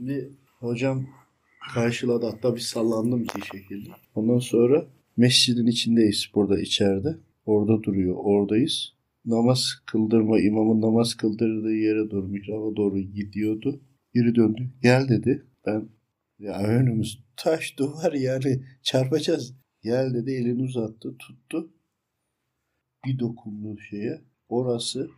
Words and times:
Şimdi 0.00 0.30
hocam 0.58 1.06
karşıladı 1.74 2.26
hatta 2.26 2.54
bir 2.54 2.60
sallandım 2.60 3.24
bir 3.36 3.58
şekilde. 3.58 3.90
Ondan 4.14 4.38
sonra 4.38 4.86
mescidin 5.16 5.66
içindeyiz 5.66 6.30
burada 6.34 6.60
içeride. 6.60 7.16
Orada 7.46 7.82
duruyor 7.82 8.16
oradayız. 8.18 8.92
Namaz 9.24 9.72
kıldırma 9.86 10.40
imamın 10.40 10.80
namaz 10.82 11.14
kıldırdığı 11.14 11.74
yere 11.74 12.10
doğru 12.10 12.28
mihraba 12.28 12.76
doğru 12.76 12.98
gidiyordu. 12.98 13.80
Geri 14.14 14.34
döndü. 14.34 14.70
Gel 14.82 15.08
dedi. 15.08 15.46
Ben 15.66 15.88
ya 16.38 16.58
önümüz 16.58 17.24
taş 17.36 17.78
duvar 17.78 18.12
yani 18.12 18.62
çarpacağız. 18.82 19.54
Gel 19.82 20.14
dedi 20.14 20.30
elini 20.30 20.62
uzattı 20.62 21.16
tuttu. 21.18 21.72
Bir 23.06 23.18
dokundu 23.18 23.78
şeye. 23.78 24.20
Orası 24.48 25.10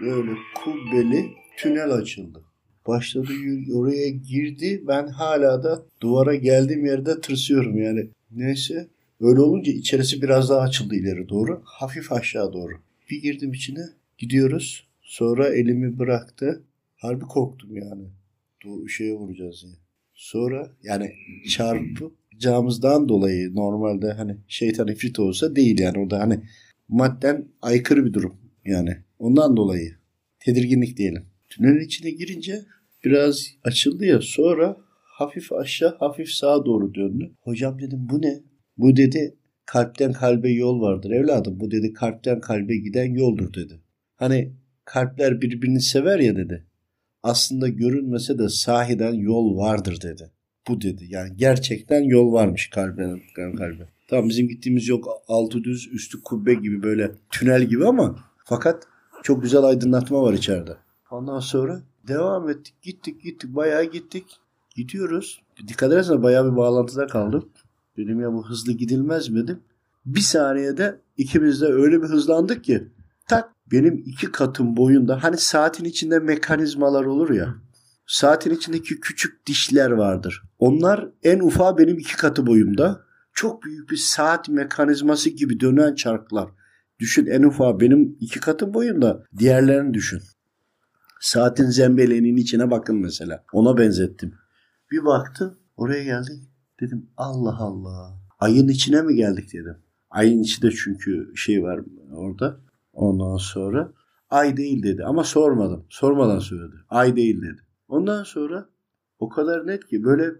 böyle 0.00 0.32
kubbeli 0.64 1.26
tünel 1.56 1.90
açıldı. 1.90 2.44
Başladı 2.88 3.28
oraya 3.74 4.08
girdi. 4.08 4.82
Ben 4.88 5.06
hala 5.06 5.62
da 5.62 5.86
duvara 6.00 6.34
geldiğim 6.34 6.86
yerde 6.86 7.20
tırsıyorum 7.20 7.78
yani. 7.78 8.08
Neyse 8.30 8.88
öyle 9.20 9.40
olunca 9.40 9.72
içerisi 9.72 10.22
biraz 10.22 10.50
daha 10.50 10.60
açıldı 10.60 10.94
ileri 10.94 11.28
doğru. 11.28 11.62
Hafif 11.64 12.12
aşağı 12.12 12.52
doğru. 12.52 12.72
Bir 13.10 13.22
girdim 13.22 13.52
içine 13.52 13.84
gidiyoruz. 14.18 14.86
Sonra 15.02 15.48
elimi 15.48 15.98
bıraktı. 15.98 16.62
Harbi 16.96 17.24
korktum 17.24 17.76
yani. 17.76 18.04
Bu 18.64 18.88
şeye 18.88 19.14
vuracağız 19.14 19.62
diye. 19.62 19.74
Sonra 20.14 20.70
yani 20.82 21.12
çarpacağımızdan 21.48 23.08
dolayı 23.08 23.54
normalde 23.54 24.12
hani 24.12 24.36
şeytan 24.48 24.88
ifrit 24.88 25.18
olsa 25.18 25.56
değil 25.56 25.80
yani 25.80 25.98
orada 25.98 26.20
hani 26.20 26.40
madden 26.88 27.48
aykırı 27.62 28.04
bir 28.04 28.12
durum 28.12 28.34
yani. 28.64 28.96
Ondan 29.18 29.56
dolayı 29.56 29.94
tedirginlik 30.40 30.96
diyelim. 30.96 31.26
Tünelin 31.48 31.84
içine 31.84 32.10
girince 32.10 32.64
biraz 33.08 33.46
açıldı 33.64 34.04
ya 34.04 34.20
sonra 34.20 34.76
hafif 35.04 35.52
aşağı 35.52 35.96
hafif 35.98 36.28
sağa 36.28 36.66
doğru 36.66 36.94
döndü. 36.94 37.30
Hocam 37.40 37.78
dedim 37.78 37.98
bu 38.10 38.22
ne? 38.22 38.40
Bu 38.76 38.96
dedi 38.96 39.36
kalpten 39.66 40.12
kalbe 40.12 40.50
yol 40.50 40.80
vardır 40.80 41.10
evladım. 41.10 41.60
Bu 41.60 41.70
dedi 41.70 41.92
kalpten 41.92 42.40
kalbe 42.40 42.76
giden 42.76 43.14
yoldur 43.14 43.54
dedi. 43.54 43.80
Hani 44.16 44.52
kalpler 44.84 45.40
birbirini 45.40 45.80
sever 45.80 46.18
ya 46.18 46.36
dedi. 46.36 46.64
Aslında 47.22 47.68
görünmese 47.68 48.38
de 48.38 48.48
sahiden 48.48 49.12
yol 49.12 49.56
vardır 49.56 50.00
dedi. 50.02 50.30
Bu 50.68 50.80
dedi. 50.80 51.04
Yani 51.08 51.36
gerçekten 51.36 52.02
yol 52.02 52.32
varmış 52.32 52.70
kalben 52.70 53.20
kalbe. 53.34 53.88
Tamam 54.08 54.28
bizim 54.28 54.48
gittiğimiz 54.48 54.88
yok 54.88 55.08
altı 55.28 55.64
düz 55.64 55.88
üstü 55.92 56.22
kubbe 56.22 56.54
gibi 56.54 56.82
böyle 56.82 57.10
tünel 57.30 57.64
gibi 57.64 57.86
ama 57.86 58.16
fakat 58.44 58.82
çok 59.22 59.42
güzel 59.42 59.62
aydınlatma 59.62 60.22
var 60.22 60.32
içeride. 60.32 60.76
Ondan 61.10 61.40
sonra 61.40 61.82
devam 62.08 62.48
ettik. 62.48 62.74
Gittik 62.82 63.22
gittik 63.22 63.56
bayağı 63.56 63.84
gittik. 63.84 64.40
Gidiyoruz. 64.76 65.42
Dikkat 65.68 65.92
edersen 65.92 66.22
bayağı 66.22 66.52
bir 66.52 66.56
bağlantıda 66.56 67.06
kaldım. 67.06 67.48
Dedim 67.96 68.20
ya 68.20 68.32
bu 68.32 68.48
hızlı 68.48 68.72
gidilmez 68.72 69.28
mi 69.28 69.42
dedim. 69.42 69.60
Bir 70.06 70.20
saniyede 70.20 71.00
ikimiz 71.16 71.60
de 71.60 71.66
öyle 71.66 72.02
bir 72.02 72.08
hızlandık 72.08 72.64
ki 72.64 72.88
tak 73.28 73.50
benim 73.72 74.02
iki 74.06 74.32
katım 74.32 74.76
boyunda 74.76 75.22
hani 75.22 75.36
saatin 75.36 75.84
içinde 75.84 76.18
mekanizmalar 76.18 77.04
olur 77.04 77.30
ya. 77.30 77.54
Saatin 78.06 78.50
içindeki 78.50 79.00
küçük 79.00 79.46
dişler 79.46 79.90
vardır. 79.90 80.42
Onlar 80.58 81.08
en 81.22 81.40
ufağı 81.40 81.78
benim 81.78 81.98
iki 81.98 82.16
katı 82.16 82.46
boyumda. 82.46 83.00
Çok 83.32 83.62
büyük 83.62 83.90
bir 83.90 83.96
saat 83.96 84.48
mekanizması 84.48 85.30
gibi 85.30 85.60
dönen 85.60 85.94
çarklar. 85.94 86.48
Düşün 86.98 87.26
en 87.26 87.42
ufağı 87.42 87.80
benim 87.80 88.16
iki 88.20 88.40
katım 88.40 88.74
boyunda. 88.74 89.24
Diğerlerini 89.38 89.94
düşün. 89.94 90.22
Saatin 91.20 91.64
zembeleğinin 91.64 92.36
içine 92.36 92.70
bakın 92.70 92.96
mesela. 92.96 93.44
Ona 93.52 93.78
benzettim. 93.78 94.34
Bir 94.90 95.04
baktım 95.04 95.58
oraya 95.76 96.04
geldik. 96.04 96.50
Dedim 96.80 97.10
Allah 97.16 97.56
Allah. 97.58 98.18
Ayın 98.38 98.68
içine 98.68 99.02
mi 99.02 99.14
geldik 99.14 99.52
dedim. 99.52 99.76
Ayın 100.10 100.42
içi 100.42 100.62
de 100.62 100.70
çünkü 100.70 101.32
şey 101.36 101.62
var 101.62 101.80
orada. 102.12 102.60
Ondan 102.92 103.36
sonra 103.36 103.92
ay 104.30 104.56
değil 104.56 104.82
dedi 104.82 105.04
ama 105.04 105.24
sormadım. 105.24 105.86
Sormadan 105.88 106.38
söyledi. 106.38 106.76
Ay 106.88 107.16
değil 107.16 107.42
dedi. 107.42 107.62
Ondan 107.88 108.22
sonra 108.22 108.68
o 109.18 109.28
kadar 109.28 109.66
net 109.66 109.86
ki 109.86 110.04
böyle 110.04 110.32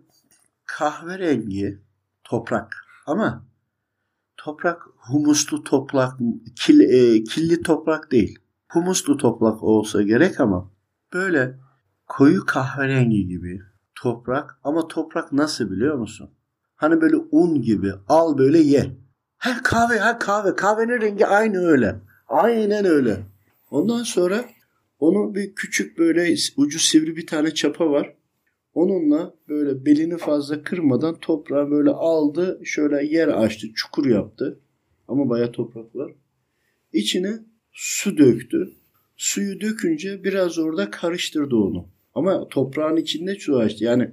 kahverengi 0.65 1.78
toprak 2.25 2.77
ama 3.06 3.47
toprak 4.37 4.83
humuslu 4.97 5.65
toprak 5.65 6.19
kil, 6.56 6.81
e, 6.81 7.25
killi 7.25 7.62
toprak 7.62 8.12
değil. 8.12 8.39
Humuslu 8.69 9.17
toprak 9.17 9.62
olsa 9.62 10.03
gerek 10.03 10.41
ama 10.41 10.71
böyle 11.12 11.55
koyu 12.06 12.47
kahverengi 12.47 13.27
gibi 13.27 13.61
toprak 13.95 14.59
ama 14.65 14.89
toprak 14.89 15.33
nasıl 15.33 15.71
biliyor 15.71 15.95
musun? 15.95 16.31
Hani 16.77 17.01
böyle 17.01 17.17
un 17.17 17.62
gibi 17.62 17.93
al 18.09 18.39
böyle 18.39 18.59
ye. 18.59 18.97
Her 19.39 19.62
kahve 19.62 19.99
her 19.99 20.19
kahve 20.19 20.57
kahvenin 20.57 21.01
rengi 21.01 21.27
aynı 21.27 21.59
öyle. 21.59 21.97
Aynen 22.28 22.84
öyle. 22.84 23.17
Ondan 23.71 24.03
sonra 24.03 24.45
onun 24.99 25.34
bir 25.34 25.55
küçük 25.55 25.99
böyle 25.99 26.34
ucu 26.57 26.78
sivri 26.78 27.17
bir 27.17 27.27
tane 27.27 27.55
çapa 27.55 27.91
var. 27.91 28.15
Onunla 28.75 29.34
böyle 29.49 29.84
belini 29.87 30.17
fazla 30.17 30.62
kırmadan 30.62 31.15
toprağı 31.21 31.71
böyle 31.71 31.91
aldı. 31.91 32.61
Şöyle 32.65 33.07
yer 33.07 33.28
açtı. 33.28 33.67
Çukur 33.75 34.07
yaptı. 34.07 34.61
Ama 35.09 35.28
baya 35.28 35.53
toprak 35.53 35.97
var. 35.97 36.12
İçine 36.93 37.39
su 37.78 38.19
döktü. 38.19 38.71
Suyu 39.16 39.61
dökünce 39.61 40.25
biraz 40.25 40.59
orada 40.59 40.91
karıştırdı 40.91 41.56
onu. 41.56 41.89
Ama 42.15 42.49
toprağın 42.49 42.97
içinde 42.97 43.34
su 43.34 43.56
açtı. 43.56 43.84
Yani 43.84 44.11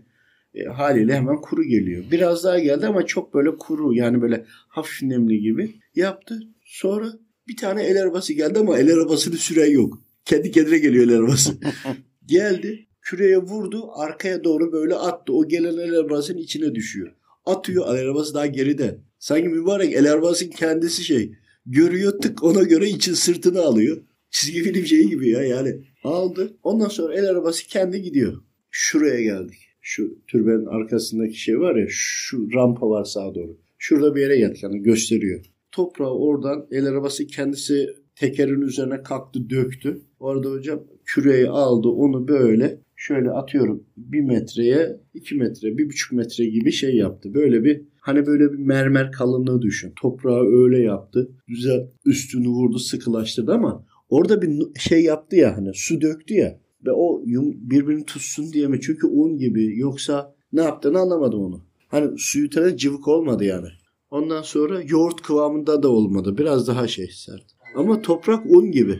e, 0.53 0.64
haliyle 0.64 1.16
hemen 1.16 1.42
kuru 1.42 1.64
geliyor. 1.64 2.03
Biraz 2.12 2.44
daha 2.44 2.59
geldi 2.59 2.88
ama 2.88 3.06
çok 3.06 3.34
böyle 3.34 3.56
kuru 3.58 3.94
yani 3.94 4.22
böyle 4.22 4.46
hafif 4.48 5.03
nemli 5.03 5.42
gibi 5.42 5.76
yaptı. 5.96 6.40
Sonra 6.66 7.08
bir 7.48 7.58
tane 7.58 7.84
el 7.84 8.02
arabası 8.02 8.34
geldi 8.34 8.59
ama 8.59 8.78
el 8.78 8.94
arabasını 8.94 9.36
süren 9.36 9.72
yok. 9.72 10.02
Kendi 10.26 10.52
kendine 10.52 10.78
geliyor 10.78 11.08
el 11.08 11.18
arabası. 11.18 11.53
geldi 12.26 12.88
küreye 13.02 13.38
vurdu 13.38 13.92
arkaya 13.96 14.44
doğru 14.44 14.72
böyle 14.72 14.96
attı. 14.96 15.34
O 15.34 15.47
gelen 15.47 15.78
el 15.78 15.94
arabasının 15.94 16.38
içine 16.38 16.76
düşüyor. 16.76 17.16
Atıyor 17.46 17.96
el 17.96 18.02
arabası 18.02 18.34
daha 18.34 18.46
geride. 18.46 18.97
Sanki 19.20 19.50
mübarek 19.50 19.94
el 19.94 20.12
arabasının 20.12 20.52
kendisi 20.52 21.03
şey. 21.03 21.36
Görüyor 21.66 22.20
tık 22.22 22.44
ona 22.44 22.64
göre 22.64 22.90
için 22.90 23.14
sırtını 23.14 23.62
alıyor. 23.62 23.98
Çizgi 24.30 24.64
film 24.64 24.86
şeyi 24.86 25.09
gibi 25.09 25.30
ya 25.30 25.44
yani. 25.44 25.86
Aldı. 26.03 26.58
Ondan 26.64 26.88
sonra 26.88 27.14
el 27.14 27.30
arabası 27.30 27.68
kendi 27.68 28.02
gidiyor. 28.02 28.34
Şuraya 28.72 29.22
geldik. 29.22 29.58
Şu 29.81 30.18
türbenin 30.28 30.66
arkasındaki 30.66 31.40
şey 31.40 31.59
var 31.59 31.76
ya 31.76 31.86
şu 31.90 32.48
rampa 32.53 32.90
var 32.90 33.03
sağa 33.03 33.36
doğru. 33.36 33.58
Şurada 33.78 34.16
bir 34.16 34.22
yere 34.22 34.38
geldik 34.38 34.64
yani 34.64 34.80
gösteriyor. 34.80 35.46
Toprağı 35.72 36.14
oradan 36.14 36.68
el 36.72 36.86
arabası 36.86 37.28
kendisi 37.28 37.88
tekerin 38.16 38.62
üzerine 38.62 39.03
kalktı 39.03 39.50
döktü. 39.50 40.02
Orada 40.20 40.50
hocam 40.50 40.84
küreyi 41.06 41.50
aldı 41.50 41.88
onu 41.88 42.28
böyle 42.28 42.80
şöyle 43.08 43.32
atıyorum 43.32 43.84
bir 43.98 44.22
metreye 44.22 45.00
iki 45.14 45.36
metre 45.36 45.78
bir 45.78 45.90
buçuk 45.90 46.12
metre 46.12 46.46
gibi 46.46 46.72
şey 46.72 46.96
yaptı. 46.96 47.34
Böyle 47.34 47.64
bir 47.64 47.82
hani 48.00 48.26
böyle 48.26 48.54
bir 48.54 48.58
mermer 48.58 49.12
kalınlığı 49.12 49.62
düşün. 49.62 49.94
Toprağı 49.96 50.46
öyle 50.46 50.80
yaptı. 50.80 51.32
Güzel 51.48 51.88
üstünü 52.06 52.48
vurdu 52.48 52.80
sıkılaştırdı 52.80 53.54
ama 53.54 53.86
orada 54.10 54.42
bir 54.42 54.80
şey 54.80 55.04
yaptı 55.04 55.36
ya 55.36 55.58
hani 55.58 55.72
su 55.74 56.02
döktü 56.02 56.34
ya 56.34 56.60
ve 56.86 56.92
o 56.92 57.24
birbirini 57.56 58.06
tutsun 58.06 58.54
diye 58.54 58.68
mi? 58.68 58.82
Çünkü 58.82 59.08
un 59.08 59.38
gibi 59.38 59.80
yoksa 59.80 60.36
ne 60.54 60.62
yaptığını 60.62 61.00
anlamadım 61.00 61.42
onu. 61.42 61.66
Hani 61.88 62.18
suyu 62.18 62.50
tane 62.50 62.78
cıvık 62.78 63.08
olmadı 63.08 63.44
yani. 63.44 63.68
Ondan 64.12 64.42
sonra 64.42 64.82
yoğurt 64.88 65.22
kıvamında 65.22 65.84
da 65.84 65.90
olmadı. 65.90 66.38
Biraz 66.38 66.68
daha 66.68 66.88
şey 66.88 67.08
sert. 67.08 67.46
Ama 67.76 68.02
toprak 68.02 68.46
un 68.46 68.72
gibi. 68.72 69.00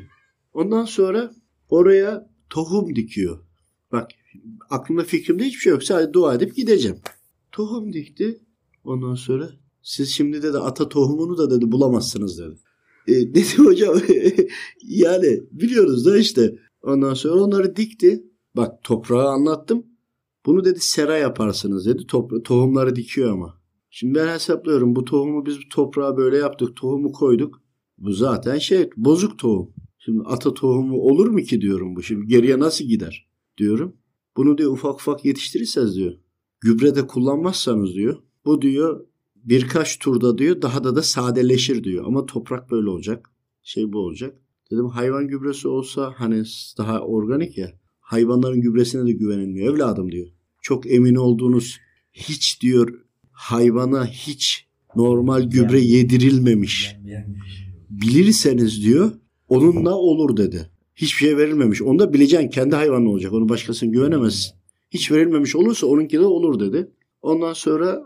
Ondan 0.54 0.86
sonra 0.86 1.32
oraya 1.70 2.30
tohum 2.50 2.96
dikiyor. 2.96 3.45
Bak 3.91 4.12
aklımda 4.69 5.03
fikrimde 5.03 5.44
hiçbir 5.44 5.59
şey 5.59 5.72
yok. 5.72 5.84
Sadece 5.84 6.13
dua 6.13 6.35
edip 6.35 6.56
gideceğim. 6.56 6.97
Tohum 7.52 7.93
dikti. 7.93 8.40
Ondan 8.84 9.16
sonra 9.16 9.49
siz 9.82 10.09
şimdi 10.09 10.43
dedi 10.43 10.58
ata 10.58 10.90
tohumunu 10.90 11.37
da 11.37 11.52
dedi 11.52 11.72
bulamazsınız 11.72 12.40
dedi. 12.40 12.55
E, 13.08 13.14
dedim 13.34 13.66
hocam 13.66 13.96
yani 14.84 15.43
biliyoruz 15.52 16.05
da 16.05 16.17
işte. 16.17 16.55
Ondan 16.82 17.14
sonra 17.14 17.43
onları 17.43 17.76
dikti. 17.76 18.23
Bak 18.55 18.84
toprağı 18.84 19.28
anlattım. 19.28 19.85
Bunu 20.46 20.66
dedi 20.66 20.79
sera 20.79 21.17
yaparsınız 21.17 21.85
dedi. 21.85 22.03
Topra- 22.03 22.43
tohumları 22.43 22.96
dikiyor 22.96 23.31
ama. 23.31 23.61
Şimdi 23.90 24.16
ben 24.16 24.28
hesaplıyorum. 24.28 24.96
Bu 24.96 25.05
tohumu 25.05 25.46
biz 25.46 25.58
toprağa 25.70 26.17
böyle 26.17 26.38
yaptık. 26.38 26.76
Tohumu 26.76 27.11
koyduk. 27.11 27.61
Bu 27.97 28.11
zaten 28.11 28.58
şey 28.58 28.90
bozuk 28.97 29.40
tohum. 29.40 29.73
Şimdi 29.99 30.23
ata 30.26 30.53
tohumu 30.53 30.97
olur 30.97 31.28
mu 31.28 31.38
ki 31.38 31.61
diyorum 31.61 31.96
bu. 31.96 32.03
Şimdi 32.03 32.28
geriye 32.28 32.59
nasıl 32.59 32.85
gider 32.85 33.28
diyorum. 33.57 33.96
Bunu 34.37 34.57
diyor 34.57 34.72
ufak 34.72 34.96
ufak 34.96 35.25
yetiştirirseniz 35.25 35.96
diyor. 35.96 36.13
Gübre 36.61 36.96
de 36.96 37.07
kullanmazsanız 37.07 37.93
diyor. 37.93 38.17
Bu 38.46 38.61
diyor 38.61 39.05
birkaç 39.35 39.99
turda 39.99 40.37
diyor 40.37 40.61
daha 40.61 40.84
da 40.84 40.96
da 40.96 41.03
sadeleşir 41.03 41.84
diyor. 41.84 42.05
Ama 42.07 42.25
toprak 42.25 42.72
böyle 42.72 42.90
olacak. 42.90 43.29
Şey 43.63 43.93
bu 43.93 43.99
olacak. 43.99 44.37
Dedim 44.72 44.85
hayvan 44.85 45.28
gübresi 45.28 45.67
olsa 45.67 46.13
hani 46.17 46.43
daha 46.78 46.99
organik 46.99 47.57
ya. 47.57 47.72
Hayvanların 47.99 48.61
gübresine 48.61 49.05
de 49.07 49.11
güvenilmiyor 49.11 49.73
evladım 49.73 50.11
diyor. 50.11 50.28
çok 50.61 50.91
emin 50.91 51.16
olduğunuz 51.16 51.78
hiç 52.13 52.61
diyor 52.61 53.05
hayvana 53.31 54.05
hiç 54.05 54.67
normal 54.96 55.43
gübre 55.43 55.79
yedirilmemiş. 55.79 56.96
Bilirseniz 57.90 58.84
diyor 58.84 59.11
onunla 59.47 59.96
olur 59.96 60.37
dedi. 60.37 60.69
Hiçbir 60.96 61.18
şey 61.28 61.38
verilmemiş. 61.38 61.82
Onu 61.82 62.00
da 62.00 62.14
bileceksin 62.14 62.50
kendi 62.50 62.76
hayvanın 62.76 63.06
olacak. 63.06 63.34
Onu 63.34 63.50
başkasına 63.50 63.90
güvenemezsin. 63.90 64.52
Hiç 64.92 65.12
verilmemiş 65.12 65.56
olursa 65.56 65.88
onunki 65.88 66.20
de 66.20 66.26
olur 66.26 66.59
dedi. 66.59 66.92
Ondan 67.22 67.53
sonra 67.53 68.03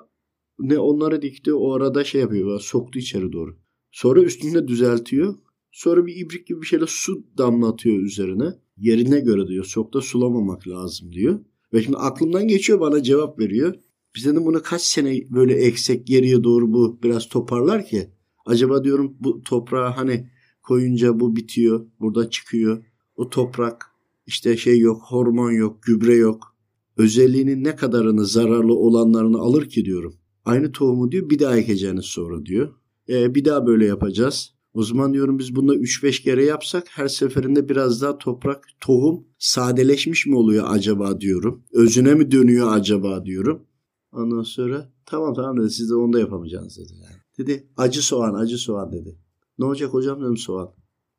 ne 0.59 0.79
onları 0.79 1.21
dikti 1.21 1.53
o 1.53 1.73
arada 1.73 2.03
şey 2.03 2.21
yapıyor. 2.21 2.59
Soktu 2.59 2.99
içeri 2.99 3.31
doğru. 3.31 3.57
Sonra 3.91 4.21
üstünde 4.21 4.67
düzeltiyor. 4.67 5.35
Sonra 5.71 6.05
bir 6.05 6.15
ibrik 6.15 6.47
gibi 6.47 6.61
bir 6.61 6.65
şeyle 6.65 6.85
su 6.87 7.23
damlatıyor 7.37 7.99
üzerine. 7.99 8.53
Yerine 8.77 9.19
göre 9.19 9.47
diyor. 9.47 9.65
Çok 9.65 9.93
da 9.93 10.01
sulamamak 10.01 10.67
lazım 10.67 11.11
diyor. 11.11 11.39
Ve 11.73 11.83
şimdi 11.83 11.97
aklımdan 11.97 12.47
geçiyor 12.47 12.79
bana 12.79 13.03
cevap 13.03 13.39
veriyor. 13.39 13.75
Biz 14.15 14.25
dedim 14.25 14.45
bunu 14.45 14.63
kaç 14.63 14.81
sene 14.81 15.19
böyle 15.29 15.53
eksek 15.53 16.07
geriye 16.07 16.43
doğru 16.43 16.73
bu 16.73 16.99
biraz 17.03 17.29
toparlar 17.29 17.85
ki? 17.85 18.09
Acaba 18.45 18.83
diyorum 18.83 19.15
bu 19.19 19.41
toprağa 19.43 19.97
hani 19.97 20.29
koyunca 20.69 21.19
bu 21.19 21.35
bitiyor. 21.35 21.85
Burada 21.99 22.29
çıkıyor. 22.29 22.83
O 23.15 23.29
toprak 23.29 23.85
işte 24.25 24.57
şey 24.57 24.79
yok, 24.79 25.01
hormon 25.01 25.51
yok, 25.51 25.83
gübre 25.83 26.15
yok. 26.15 26.55
Özelliğinin 26.97 27.63
ne 27.63 27.75
kadarını 27.75 28.25
zararlı 28.25 28.75
olanlarını 28.75 29.37
alır 29.37 29.69
ki 29.69 29.85
diyorum. 29.85 30.15
Aynı 30.45 30.71
tohumu 30.71 31.11
diyor 31.11 31.29
bir 31.29 31.39
daha 31.39 31.57
ekeceğiniz 31.57 32.05
sonra 32.05 32.45
diyor. 32.45 32.73
E, 33.09 33.35
bir 33.35 33.45
daha 33.45 33.67
böyle 33.67 33.85
yapacağız. 33.85 34.53
O 34.73 34.83
zaman 34.83 35.13
diyorum 35.13 35.39
biz 35.39 35.55
bunu 35.55 35.75
3-5 35.75 36.23
kere 36.23 36.45
yapsak 36.45 36.87
her 36.89 37.07
seferinde 37.07 37.69
biraz 37.69 38.01
daha 38.01 38.17
toprak, 38.17 38.67
tohum 38.79 39.23
sadeleşmiş 39.37 40.25
mi 40.25 40.35
oluyor 40.35 40.65
acaba 40.67 41.21
diyorum. 41.21 41.63
Özüne 41.73 42.13
mi 42.13 42.31
dönüyor 42.31 42.67
acaba 42.71 43.25
diyorum. 43.25 43.63
Ondan 44.11 44.43
sonra 44.43 44.93
tamam 45.05 45.33
tamam 45.33 45.59
dedi 45.59 45.69
siz 45.69 45.89
de 45.89 45.95
onu 45.95 46.13
da 46.13 46.19
yapamayacaksınız 46.19 46.77
dedi. 46.77 46.99
Yani. 47.03 47.15
Dedi 47.37 47.67
acı 47.77 48.05
soğan 48.05 48.33
acı 48.33 48.57
soğan 48.57 48.91
dedi. 48.91 49.19
Ne 49.59 49.65
olacak 49.65 49.93
hocam 49.93 50.21
dedim 50.21 50.37
soğan. 50.37 50.73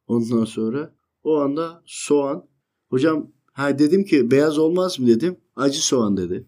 Ondan 0.06 0.44
sonra 0.44 0.94
o 1.22 1.36
anda 1.36 1.82
soğan. 1.86 2.48
Hocam 2.88 3.32
ha 3.52 3.78
dedim 3.78 4.04
ki 4.04 4.30
beyaz 4.30 4.58
olmaz 4.58 4.98
mı 4.98 5.06
dedim. 5.06 5.36
Acı 5.56 5.86
soğan 5.86 6.16
dedi. 6.16 6.46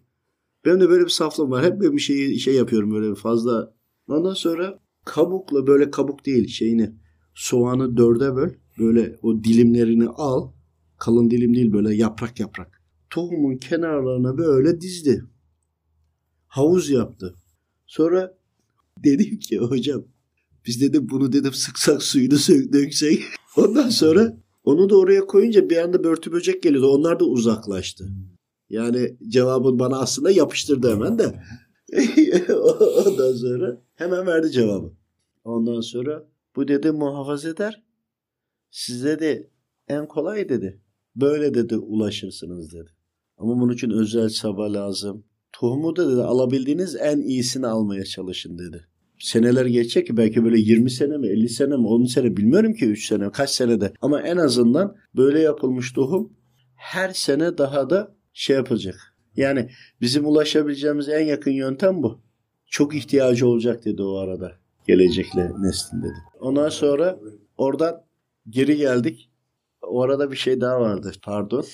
Benim 0.64 0.80
de 0.80 0.88
böyle 0.88 1.04
bir 1.04 1.10
saflığım 1.10 1.50
var. 1.50 1.64
Hep 1.64 1.80
böyle 1.80 1.92
bir 1.92 2.00
şey, 2.00 2.38
şey 2.38 2.54
yapıyorum 2.54 2.90
böyle 2.90 3.14
fazla. 3.14 3.74
Ondan 4.08 4.34
sonra 4.34 4.80
kabukla 5.04 5.66
böyle 5.66 5.90
kabuk 5.90 6.26
değil 6.26 6.48
şeyini 6.48 6.94
soğanı 7.34 7.96
dörde 7.96 8.36
böl. 8.36 8.50
Böyle 8.78 9.18
o 9.22 9.44
dilimlerini 9.44 10.08
al. 10.08 10.52
Kalın 10.98 11.30
dilim 11.30 11.54
değil 11.54 11.72
böyle 11.72 11.94
yaprak 11.94 12.40
yaprak. 12.40 12.82
Tohumun 13.10 13.56
kenarlarına 13.56 14.38
böyle 14.38 14.80
dizdi. 14.80 15.24
Havuz 16.46 16.90
yaptı. 16.90 17.34
Sonra 17.86 18.38
dedim 19.04 19.38
ki 19.38 19.58
hocam 19.58 20.04
biz 20.66 20.80
dedim 20.80 21.08
bunu 21.10 21.32
dedim 21.32 21.52
sıksak 21.52 22.02
suyunu 22.02 22.34
döksek. 22.72 23.22
Ondan 23.56 23.88
sonra 23.88 24.36
onu 24.64 24.90
da 24.90 24.98
oraya 24.98 25.26
koyunca 25.26 25.70
bir 25.70 25.76
anda 25.76 26.04
börtü 26.04 26.32
böcek 26.32 26.62
geliyordu. 26.62 26.88
Onlar 26.88 27.20
da 27.20 27.24
uzaklaştı. 27.24 28.08
Yani 28.70 29.16
cevabın 29.28 29.78
bana 29.78 29.98
aslında 29.98 30.30
yapıştırdı 30.30 30.90
hemen 30.90 31.18
de. 31.18 31.42
Ondan 33.06 33.32
sonra 33.32 33.82
hemen 33.94 34.26
verdi 34.26 34.50
cevabı. 34.50 34.92
Ondan 35.44 35.80
sonra 35.80 36.28
bu 36.56 36.68
dedi 36.68 36.92
muhafaza 36.92 37.48
eder. 37.48 37.82
Size 38.70 39.20
de 39.20 39.50
en 39.88 40.08
kolay 40.08 40.48
dedi. 40.48 40.80
Böyle 41.16 41.54
dedi 41.54 41.76
ulaşırsınız 41.76 42.72
dedi. 42.72 42.90
Ama 43.36 43.60
bunun 43.60 43.72
için 43.72 43.90
özel 43.90 44.28
çaba 44.28 44.72
lazım. 44.72 45.24
Tohumu 45.52 45.96
da 45.96 46.12
dedi 46.12 46.22
alabildiğiniz 46.22 46.96
en 46.96 47.20
iyisini 47.20 47.66
almaya 47.66 48.04
çalışın 48.04 48.58
dedi. 48.58 48.88
Seneler 49.22 49.66
geçecek 49.66 50.06
ki 50.06 50.16
belki 50.16 50.44
böyle 50.44 50.58
20 50.58 50.90
sene 50.90 51.16
mi 51.16 51.28
50 51.28 51.48
sene 51.48 51.76
mi 51.76 51.86
10 51.86 52.04
sene 52.04 52.36
bilmiyorum 52.36 52.74
ki 52.74 52.86
3 52.86 53.06
sene 53.06 53.30
kaç 53.30 53.50
senede. 53.50 53.92
Ama 54.00 54.20
en 54.20 54.36
azından 54.36 54.96
böyle 55.16 55.40
yapılmış 55.40 55.92
tohum 55.92 56.32
her 56.76 57.10
sene 57.10 57.58
daha 57.58 57.90
da 57.90 58.14
şey 58.32 58.56
yapacak. 58.56 59.14
Yani 59.36 59.70
bizim 60.00 60.26
ulaşabileceğimiz 60.26 61.08
en 61.08 61.26
yakın 61.26 61.50
yöntem 61.50 62.02
bu. 62.02 62.20
Çok 62.66 62.94
ihtiyacı 62.94 63.46
olacak 63.46 63.84
dedi 63.84 64.02
o 64.02 64.16
arada. 64.16 64.52
Gelecekle 64.86 65.50
neslin 65.58 66.02
dedi. 66.02 66.16
Ondan 66.40 66.68
sonra 66.68 67.18
oradan 67.56 68.04
geri 68.48 68.76
geldik. 68.76 69.30
O 69.82 70.02
arada 70.02 70.30
bir 70.30 70.36
şey 70.36 70.60
daha 70.60 70.80
vardı 70.80 71.12
pardon. 71.22 71.64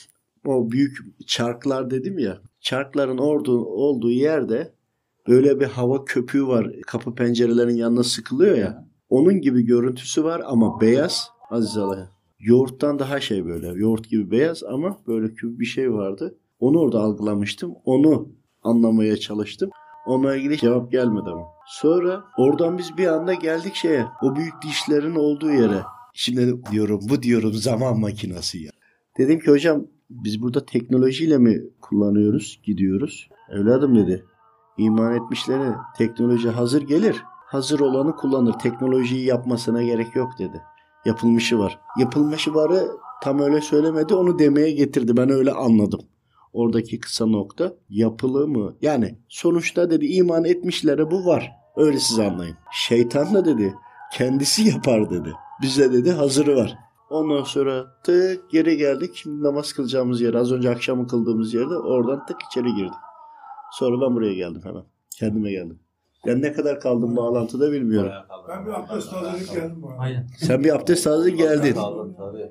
O 0.46 0.70
büyük 0.70 0.98
çarklar 1.26 1.90
dedim 1.90 2.18
ya. 2.18 2.38
Çarkların 2.60 3.18
olduğu, 3.18 3.64
olduğu 3.64 4.10
yerde 4.10 4.72
böyle 5.28 5.60
bir 5.60 5.66
hava 5.66 6.04
köpüğü 6.04 6.46
var. 6.46 6.72
Kapı 6.86 7.14
pencerelerin 7.14 7.76
yanına 7.76 8.02
sıkılıyor 8.02 8.56
ya. 8.56 8.88
Onun 9.08 9.40
gibi 9.40 9.62
görüntüsü 9.62 10.24
var 10.24 10.42
ama 10.44 10.80
beyaz. 10.80 11.30
Aziz 11.50 11.76
Allah. 11.76 12.10
Yoğurttan 12.40 12.98
daha 12.98 13.20
şey 13.20 13.46
böyle. 13.46 13.68
Yoğurt 13.68 14.08
gibi 14.08 14.30
beyaz 14.30 14.62
ama 14.64 14.98
böyle 15.06 15.34
küp 15.34 15.60
bir 15.60 15.64
şey 15.64 15.92
vardı. 15.92 16.38
Onu 16.60 16.78
orada 16.78 17.00
algılamıştım. 17.00 17.74
Onu 17.84 18.28
anlamaya 18.62 19.16
çalıştım. 19.16 19.70
Onunla 20.06 20.36
ilgili 20.36 20.56
cevap 20.58 20.92
gelmedi 20.92 21.30
ama. 21.30 21.46
Sonra 21.66 22.24
oradan 22.38 22.78
biz 22.78 22.96
bir 22.98 23.06
anda 23.06 23.34
geldik 23.34 23.74
şeye. 23.74 24.06
O 24.22 24.36
büyük 24.36 24.54
dişlerin 24.62 25.14
olduğu 25.14 25.50
yere. 25.50 25.82
Şimdi 26.14 26.62
diyorum 26.72 27.00
bu 27.10 27.22
diyorum 27.22 27.52
zaman 27.52 28.00
makinesi 28.00 28.58
ya. 28.58 28.70
Dedim 29.18 29.40
ki 29.40 29.50
hocam 29.50 29.86
biz 30.10 30.42
burada 30.42 30.64
teknolojiyle 30.64 31.38
mi 31.38 31.62
kullanıyoruz 31.80 32.60
gidiyoruz? 32.64 33.28
Evladım 33.50 33.96
dedi. 33.96 34.24
İman 34.78 35.14
etmişlere 35.14 35.74
teknoloji 35.96 36.50
hazır 36.50 36.82
gelir. 36.82 37.22
Hazır 37.46 37.80
olanı 37.80 38.16
kullanır. 38.16 38.52
Teknolojiyi 38.52 39.24
yapmasına 39.24 39.82
gerek 39.82 40.16
yok 40.16 40.30
dedi. 40.38 40.62
Yapılmışı 41.04 41.58
var. 41.58 41.78
Yapılmışı 41.98 42.54
varı 42.54 42.88
tam 43.22 43.38
öyle 43.38 43.60
söylemedi. 43.60 44.14
Onu 44.14 44.38
demeye 44.38 44.70
getirdi. 44.70 45.16
Ben 45.16 45.30
öyle 45.30 45.52
anladım 45.52 46.00
oradaki 46.52 47.00
kısa 47.00 47.26
nokta 47.26 47.72
yapılı 47.88 48.48
mı? 48.48 48.76
Yani 48.82 49.18
sonuçta 49.28 49.90
dedi 49.90 50.06
iman 50.06 50.44
etmişlere 50.44 51.10
bu 51.10 51.26
var. 51.26 51.52
Öyle 51.76 51.98
siz 51.98 52.18
anlayın. 52.18 52.56
Şeytan 52.72 53.34
da 53.34 53.44
dedi 53.44 53.74
kendisi 54.12 54.68
yapar 54.68 55.10
dedi. 55.10 55.32
Bize 55.62 55.92
dedi 55.92 56.12
hazırı 56.12 56.56
var. 56.56 56.78
Ondan 57.10 57.42
sonra 57.42 57.86
tık 58.04 58.50
geri 58.50 58.76
geldik. 58.76 59.10
Şimdi 59.14 59.42
namaz 59.42 59.72
kılacağımız 59.72 60.20
yer 60.20 60.34
az 60.34 60.52
önce 60.52 60.70
akşamı 60.70 61.06
kıldığımız 61.06 61.54
yerde 61.54 61.76
oradan 61.76 62.26
tık 62.26 62.36
içeri 62.50 62.74
girdik. 62.74 63.07
Sonra 63.72 64.00
ben 64.08 64.14
buraya 64.16 64.34
geldim 64.34 64.60
hemen. 64.64 64.82
Kendime 65.10 65.50
geldim. 65.50 65.78
Ben 66.26 66.42
ne 66.42 66.52
kadar 66.52 66.80
kaldım 66.80 67.16
bağlantıda 67.16 67.72
bilmiyorum. 67.72 68.12
Ben 68.48 68.66
bir 68.66 68.70
abdest 68.72 69.12
alacak 69.12 69.48
geldim. 69.54 69.82
bana. 69.82 69.98
Aynen. 69.98 70.26
Sen 70.38 70.64
bir 70.64 70.74
abdest 70.76 71.06
aldı 71.06 71.28
geldin. 71.28 71.72
Kaldım 71.74 72.14
tabii. 72.18 72.46